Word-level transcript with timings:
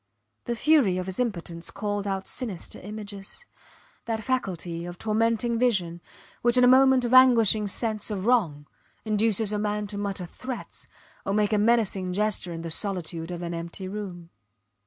The 0.45 0.55
fury 0.55 0.97
of 0.97 1.05
his 1.05 1.19
impotence 1.19 1.69
called 1.69 2.07
out 2.07 2.25
sinister 2.27 2.79
images, 2.79 3.45
that 4.05 4.23
faculty 4.23 4.83
of 4.83 4.97
tormenting 4.97 5.59
vision, 5.59 6.01
which 6.41 6.57
in 6.57 6.63
a 6.63 6.67
moment 6.67 7.05
of 7.05 7.13
anguishing 7.13 7.67
sense 7.67 8.09
of 8.09 8.25
wrong 8.25 8.65
induces 9.05 9.53
a 9.53 9.59
man 9.59 9.85
to 9.85 9.99
mutter 9.99 10.25
threats 10.25 10.87
or 11.23 11.35
make 11.35 11.53
a 11.53 11.59
menacing 11.59 12.13
gesture 12.13 12.51
in 12.51 12.61
the 12.63 12.71
solitude 12.71 13.29
of 13.29 13.43
an 13.43 13.53
empty 13.53 13.87
room. 13.87 14.31